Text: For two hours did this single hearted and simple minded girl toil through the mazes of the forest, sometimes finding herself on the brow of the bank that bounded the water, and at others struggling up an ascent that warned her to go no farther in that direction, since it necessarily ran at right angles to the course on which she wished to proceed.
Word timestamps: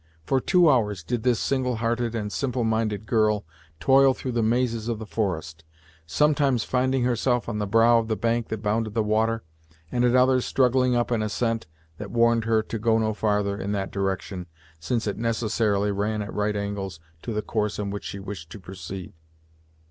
For 0.25 0.41
two 0.41 0.67
hours 0.67 1.03
did 1.03 1.21
this 1.21 1.39
single 1.39 1.75
hearted 1.75 2.15
and 2.15 2.31
simple 2.33 2.63
minded 2.63 3.05
girl 3.05 3.45
toil 3.79 4.15
through 4.15 4.31
the 4.31 4.41
mazes 4.41 4.87
of 4.87 4.97
the 4.97 5.05
forest, 5.05 5.63
sometimes 6.07 6.63
finding 6.63 7.03
herself 7.03 7.47
on 7.47 7.59
the 7.59 7.67
brow 7.67 7.99
of 7.99 8.07
the 8.07 8.15
bank 8.15 8.47
that 8.47 8.63
bounded 8.63 8.95
the 8.95 9.03
water, 9.03 9.43
and 9.91 10.03
at 10.03 10.15
others 10.15 10.43
struggling 10.43 10.95
up 10.95 11.11
an 11.11 11.21
ascent 11.21 11.67
that 11.99 12.09
warned 12.09 12.45
her 12.45 12.63
to 12.63 12.79
go 12.79 12.97
no 12.97 13.13
farther 13.13 13.55
in 13.59 13.73
that 13.73 13.91
direction, 13.91 14.47
since 14.79 15.05
it 15.05 15.19
necessarily 15.19 15.91
ran 15.91 16.23
at 16.23 16.33
right 16.33 16.55
angles 16.55 16.99
to 17.21 17.31
the 17.31 17.43
course 17.43 17.77
on 17.77 17.91
which 17.91 18.05
she 18.05 18.17
wished 18.17 18.49
to 18.49 18.59
proceed. 18.59 19.13